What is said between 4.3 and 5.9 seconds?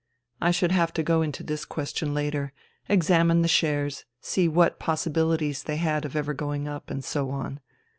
what possibiHties they